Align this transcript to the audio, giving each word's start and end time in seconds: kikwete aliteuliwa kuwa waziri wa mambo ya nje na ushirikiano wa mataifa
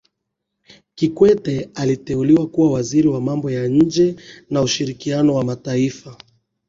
kikwete 0.95 1.69
aliteuliwa 1.75 2.47
kuwa 2.47 2.71
waziri 2.71 3.07
wa 3.07 3.21
mambo 3.21 3.51
ya 3.51 3.67
nje 3.67 4.15
na 4.49 4.61
ushirikiano 4.61 5.33
wa 5.35 5.43
mataifa 5.43 6.17